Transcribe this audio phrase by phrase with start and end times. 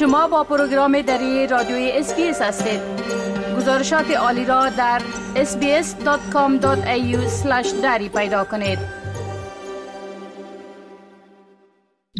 [0.00, 2.80] شما با پروگرام دری رادیوی SBS هستید.
[3.56, 5.02] گزارشات عالی را در
[5.34, 6.66] sbs.com.au
[7.82, 9.00] دری پیدا کنید.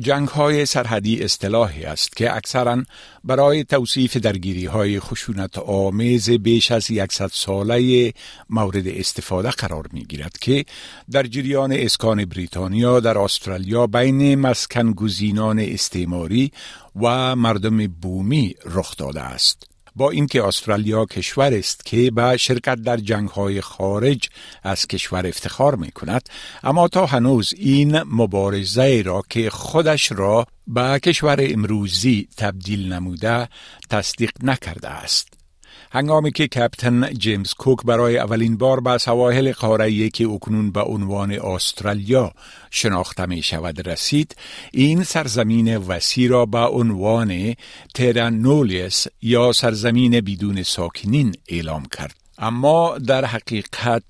[0.00, 2.82] جنگ های سرحدی اصطلاحی است که اکثرا
[3.24, 8.12] برای توصیف درگیری های خشونت آمیز بیش از یکصد ساله
[8.50, 10.64] مورد استفاده قرار می گیرد که
[11.10, 16.52] در جریان اسکان بریتانیا در استرالیا بین مسکن گزینان استعماری
[16.96, 19.70] و مردم بومی رخ داده است.
[19.96, 24.28] با اینکه استرالیا کشور است که به شرکت در جنگ خارج
[24.62, 26.28] از کشور افتخار می کند
[26.62, 33.48] اما تا هنوز این مبارزه را که خودش را به کشور امروزی تبدیل نموده
[33.90, 35.39] تصدیق نکرده است
[35.92, 41.32] هنگامی که کپتن جیمز کوک برای اولین بار به سواحل قاره که اکنون به عنوان
[41.32, 42.32] استرالیا
[42.70, 44.36] شناخته می شود رسید
[44.72, 47.54] این سرزمین وسیع را به عنوان
[47.94, 52.19] ترانولیس یا سرزمین بدون ساکنین اعلام کرد.
[52.40, 54.02] اما در حقیقت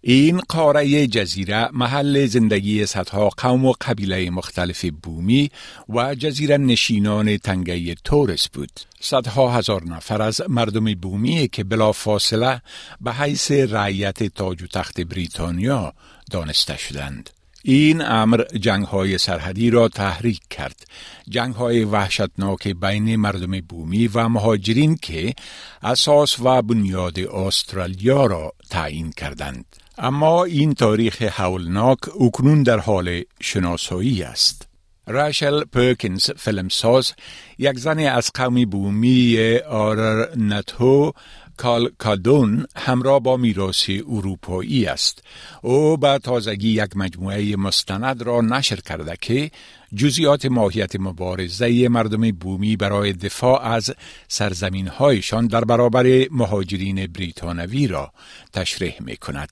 [0.00, 5.50] این قاره جزیره محل زندگی صدها قوم و قبیله مختلف بومی
[5.88, 8.70] و جزیره نشینان تنگه تورس بود.
[9.00, 12.62] صدها هزار نفر از مردم بومی که بلا فاصله
[13.00, 15.92] به حیث رعیت تاج و تخت بریتانیا
[16.30, 17.30] دانسته شدند.
[17.68, 20.86] این امر جنگ های سرحدی را تحریک کرد.
[21.28, 25.34] جنگ های وحشتناک بین مردم بومی و مهاجرین که
[25.82, 29.64] اساس و بنیاد استرالیا را تعیین کردند.
[29.98, 34.68] اما این تاریخ حولناک اکنون در حال شناسایی است.
[35.06, 37.12] راشل پرکینز فیلمساز
[37.58, 41.12] یک زن از قومی بومی آرر نتو
[41.56, 45.22] کالکادون همراه با میراسی اروپایی است
[45.62, 49.50] او به تازگی یک مجموعه مستند را نشر کرده که
[49.94, 53.94] جزئیات ماهیت مبارزه مردم بومی برای دفاع از
[54.28, 58.12] سرزمین هایشان در برابر مهاجرین بریتانوی را
[58.52, 59.48] تشریح می کند.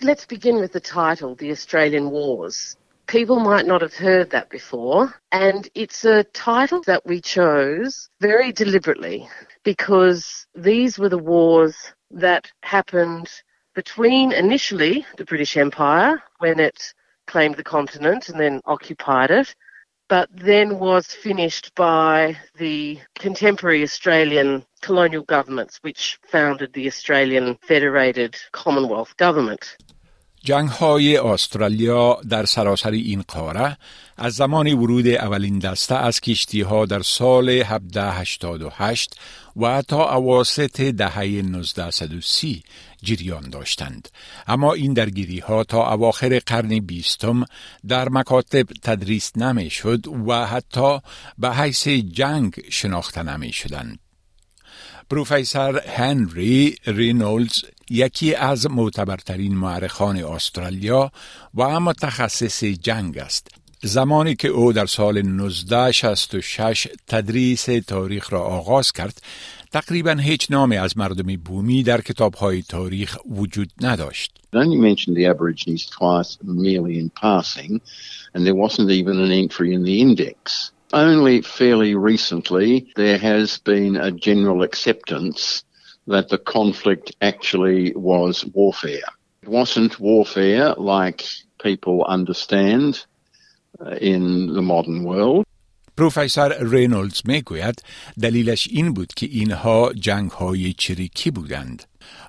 [0.00, 2.04] Let's begin with the title, The Australian.
[3.08, 8.52] People might not have heard that before, and it's a title that we chose very
[8.52, 9.26] deliberately
[9.64, 11.74] because these were the wars
[12.10, 13.30] that happened
[13.74, 16.92] between initially the British Empire when it
[17.26, 19.54] claimed the continent and then occupied it,
[20.10, 28.36] but then was finished by the contemporary Australian colonial governments, which founded the Australian Federated
[28.52, 29.78] Commonwealth Government.
[30.44, 33.76] جنگ های استرالیا در سراسر این قاره
[34.16, 39.20] از زمان ورود اولین دسته از کشتی ها در سال 1788
[39.56, 42.62] و تا اواسط دهه 1930
[43.02, 44.08] جریان داشتند.
[44.46, 47.44] اما این درگیری ها تا اواخر قرن بیستم
[47.88, 50.98] در مکاتب تدریس نمی شد و حتی
[51.38, 53.98] به حیث جنگ شناخته نمی شدند
[55.10, 61.12] پروفسور هنری رینولدز یکی از معتبرترین معرخان استرالیا
[61.54, 63.48] و متخصص جنگ است
[63.82, 69.22] زمانی که او در سال 1966 تدریس تاریخ را آغاز کرد
[69.72, 74.32] تقریبا هیچ نامی از مردم بومی در کتاب های تاریخ وجود نداشت.
[74.54, 77.80] only mentioned the Aborigines twice merely in passing
[78.32, 80.72] and there wasn't even an entry in the index.
[80.92, 85.64] Only fairly recently there has been a general acceptance
[86.08, 89.08] that the conflict actually was warfare.
[89.42, 91.20] It wasn't warfare like
[91.66, 92.90] people understand
[93.80, 94.22] uh, in
[94.56, 95.44] the modern world.
[95.96, 97.82] پروفسور رینولدز می‌گوید
[98.22, 101.82] دلیلش این بود که اینها جنگ های چریکی بودند.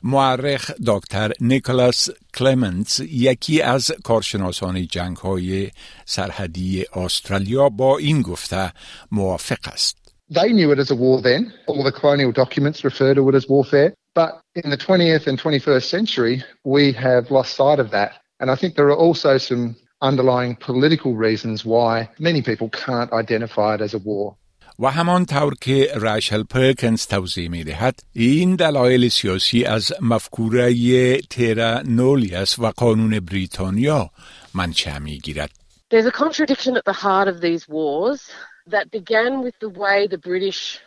[0.03, 5.71] معرخ دکتر نیکلاس کلمنتس یکی از کارشناسان جنگ های
[6.05, 8.71] سرحدی استرالیا با این گفته
[9.11, 10.08] موافق است.
[10.30, 11.52] They knew it as a war then.
[11.66, 13.94] All the colonial documents refer to it as warfare.
[14.14, 18.12] But in the 20th and 21st century, we have lost sight of that.
[18.40, 23.74] And I think there are also some underlying political reasons why many people can't identify
[23.74, 24.36] it as a war.
[24.78, 31.82] و همان طور که راشل پرکنز توضیح می دهد این دلایل سیاسی از مفکوره تیرا
[31.82, 34.10] نولیس و قانون بریتانیا
[34.54, 35.50] منشأ می گیرد.
[35.90, 38.30] There's a contradiction at the heart of these wars
[38.69, 40.79] that began with the way the British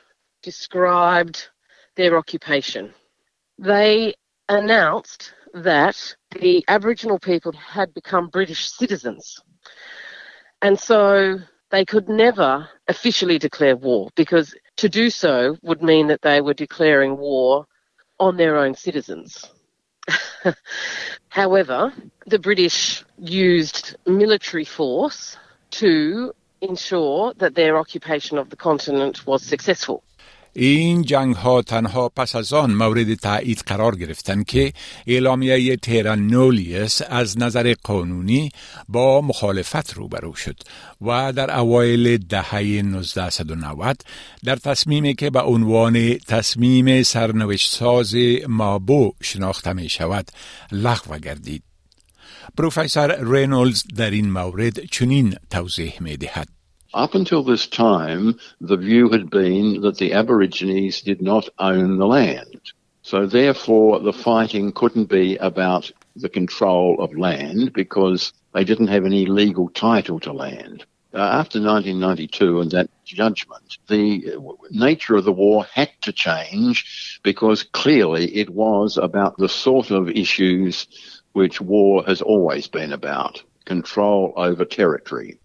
[0.43, 1.49] described
[1.97, 2.93] their occupation.
[3.59, 4.15] They
[4.49, 9.41] announced that the Aboriginal people had become British citizens.
[10.63, 11.39] And so
[11.71, 16.55] they could never officially declare war because to do so would mean that they were
[16.55, 17.67] declaring war
[18.19, 19.51] on their own citizens.
[21.29, 21.93] However,
[22.27, 25.37] the British used military force
[25.73, 26.33] to
[26.63, 30.03] ensure that their occupation of the continent was successful.
[30.55, 34.73] این جنگ ها تنها پس از آن مورد تایید قرار گرفتند که
[35.07, 38.51] اعلامیه تهران نولیس از نظر قانونی
[38.89, 40.57] با مخالفت روبرو شد
[41.01, 44.01] و در اوایل دهه 1990
[44.45, 48.15] در تصمیمی که به عنوان تصمیم سرنوشت ساز
[48.49, 50.29] مابو شناخته می شود
[50.73, 51.72] لغو گردید.
[52.58, 56.48] پروفسور رینولدز در این مورد چنین توضیح می دهد.
[56.94, 62.08] Up until this time, the view had been that the Aborigines did not own the
[62.08, 62.62] land.
[63.02, 69.06] So therefore, the fighting couldn't be about the control of land because they didn't have
[69.06, 70.86] any legal title to land.
[71.14, 74.36] Uh, after 1992 and that judgment, the
[74.72, 80.10] nature of the war had to change because clearly it was about the sort of
[80.10, 80.86] issues
[81.34, 85.40] which war has always been about control over territory.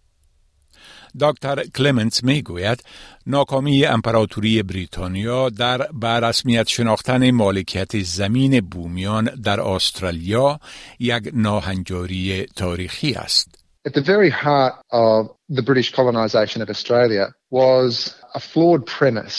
[1.20, 2.82] دکتر کلمنت می گوید
[3.26, 10.61] ناکامی امپراتوری بریتانیا در برسمیت شناختن مالکیت زمین بومیان در استرالیا
[10.99, 13.58] یک ناهنجاری تاریخی است.
[13.88, 19.38] At the very heart of the British colonisation of Australia was a flawed premise.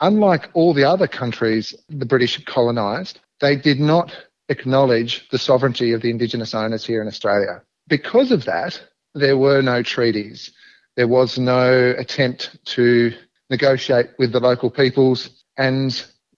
[0.00, 4.08] Unlike all the other countries the British colonised, they did not
[4.48, 7.62] acknowledge the sovereignty of the Indigenous owners here in Australia.
[7.86, 8.80] Because of that,
[9.14, 10.50] there were no treaties.
[10.96, 13.12] There was no attempt to
[13.50, 15.30] negotiate with the local peoples.
[15.56, 15.90] And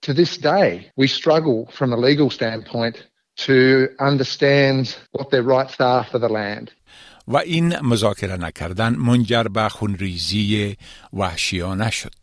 [0.02, 3.06] to this day, we struggle from a legal standpoint
[3.36, 6.72] to understand what their rights are for the land.
[7.28, 10.76] و این مذاکره نکردن منجر به خونریزی
[11.12, 12.14] وحشیانه شد.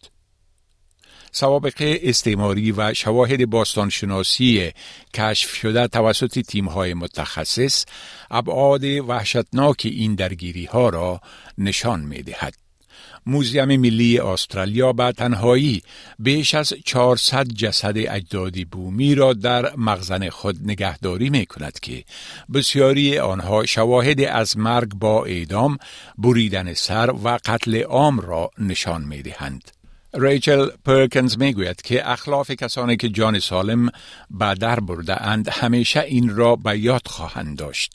[1.32, 4.70] سوابق استعماری و شواهد باستانشناسی
[5.14, 7.84] کشف شده توسط تیمهای متخصص
[8.30, 11.20] ابعاد وحشتناک این درگیری ها را
[11.58, 12.54] نشان می دهد.
[13.26, 15.82] موزیم ملی استرالیا به تنهایی
[16.18, 22.04] بیش از 400 جسد اجدادی بومی را در مخزن خود نگهداری می کند که
[22.54, 25.78] بسیاری آنها شواهد از مرگ با اعدام،
[26.18, 29.81] بریدن سر و قتل عام را نشان می دهند.
[30.14, 33.88] ریچل پرکنز می‌گوید که اخلاف کسانی که جان سالم
[34.30, 37.94] به در برده اند همیشه این را به یاد خواهند داشت.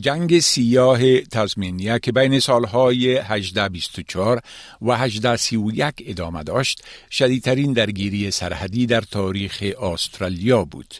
[0.00, 4.40] جنگ سیاه تزمینیه که بین سالهای 1824
[4.82, 10.94] و 1831 ادامه داشت شدیدترین درگیری سرحدی در تاریخ استرالیا بود.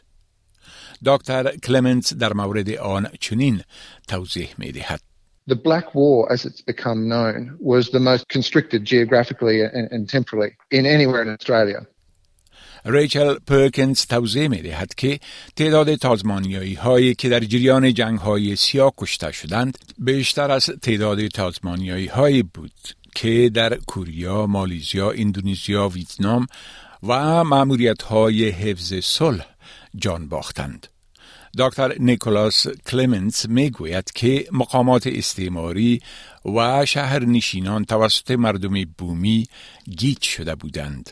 [1.04, 3.62] دکتر کلمنت در مورد آن چنین
[4.08, 5.07] توضیح می دهد.
[5.48, 10.50] The Black War, as it's become known, was the most constricted geographically and, and temporally
[10.70, 11.86] in anywhere in Australia.
[12.84, 15.18] ریچل پرکنز توضیح می دهد که
[15.56, 22.06] تعداد تازمانیایی هایی که در جریان جنگ های سیاه کشته شدند بیشتر از تعداد تازمانیایی
[22.06, 22.72] هایی بود
[23.14, 26.46] که در کوریا، مالیزیا، اندونزیا، ویتنام
[27.02, 29.46] و معمولیت های حفظ صلح
[29.96, 30.86] جان باختند.
[31.58, 36.00] دکتر نیکولاس کلمنس می گوید که مقامات استعماری
[36.44, 39.46] و شهر نشینان توسط مردم بومی
[39.98, 41.10] گیت شده بودند.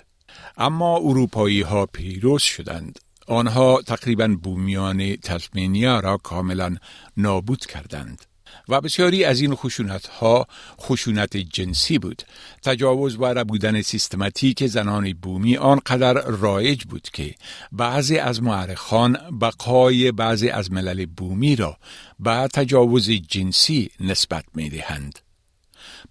[0.56, 2.98] اما اروپایی ها پیروز شدند.
[3.26, 6.76] آنها تقریبا بومیان تسمینیا را کاملا
[7.16, 8.26] نابود کردند.
[8.68, 10.46] و بسیاری از این خشونت ها
[10.80, 12.22] خشونت جنسی بود
[12.62, 17.34] تجاوز و ربودن سیستماتیک زنان بومی آنقدر رایج بود که
[17.72, 21.76] بعضی از معرخان بقای بعضی از ملل بومی را
[22.20, 25.25] به تجاوز جنسی نسبت می دهند.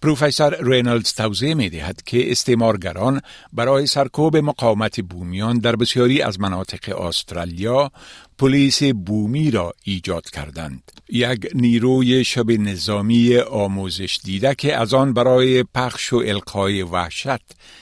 [0.02, 3.22] پروفسور رینالدز توضیح می دهد که استعمارگران
[3.54, 7.92] برای سرکوب مقاومت بومیان در بسیاری از مناطق استرالیا
[8.38, 10.92] پلیس بومی را ایجاد کردند.
[11.10, 17.42] یک نیروی شب نظامی آموزش دیده که از آن برای پخش و القای وحشت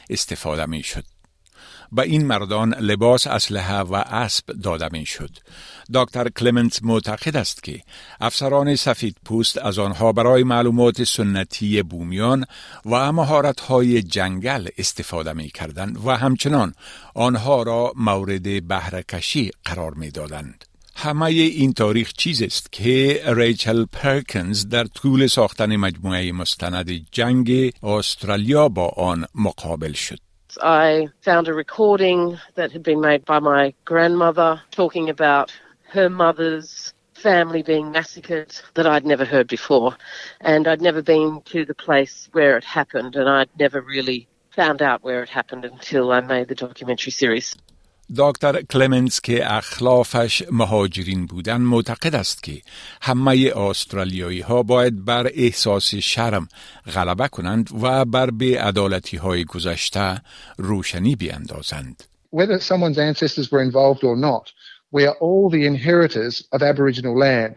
[0.10, 1.12] استفاده می شد.
[1.93, 5.29] به این مردان لباس اسلحه و اسب داده می شد.
[5.93, 7.81] دکتر کلمنت معتقد است که
[8.21, 12.45] افسران سفید پوست از آنها برای معلومات سنتی بومیان
[12.85, 16.73] و مهارت های جنگل استفاده می کردند و همچنان
[17.15, 20.65] آنها را مورد بهرهکشی قرار می دادند.
[20.95, 28.69] همه این تاریخ چیز است که ریچل پرکنز در طول ساختن مجموعه مستند جنگ استرالیا
[28.69, 30.19] با آن مقابل شد.
[30.62, 35.53] I found a recording that had been made by my grandmother talking about
[35.89, 39.95] her mother's family being massacred that I'd never heard before.
[40.41, 44.81] And I'd never been to the place where it happened, and I'd never really found
[44.81, 47.55] out where it happened until I made the documentary series.
[48.17, 52.62] دکتر کلمنز که اخلافش مهاجرین بودن معتقد است که
[53.01, 56.48] همه استرالیایی ها باید بر احساس شرم
[56.95, 60.22] غلبه کنند و بر به عدالتی های گذشته
[60.57, 62.03] روشنی بیندازند.
[62.36, 64.51] Whether someone's ancestors were involved or not,
[64.91, 67.55] we are all the inheritors of Aboriginal land,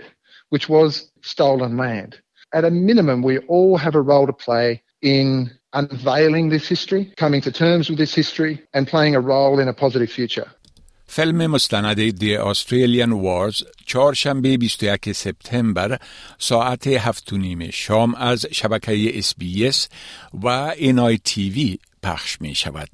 [0.51, 2.13] which was stolen land.
[2.53, 7.41] At a minimum, we all have a role to play in unveiling this history, coming
[7.47, 10.49] to terms with this history, and playing a role in a positive future.
[11.09, 15.99] فیلم مستند دی استرالیان وارز چهارشنبه 21 سپتامبر
[16.39, 19.89] ساعت هفت نیم شام از شبکه اس بی اس
[20.35, 22.89] و اینای تیوی پخش می شود.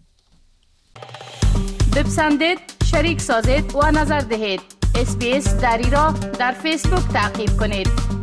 [1.97, 2.59] بپسندید،
[2.91, 4.61] شریک سازید و نظر دهید.
[4.95, 8.22] اسپیس دری را در فیسبوک تعقیب کنید.